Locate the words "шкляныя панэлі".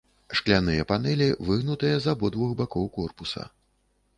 0.37-1.27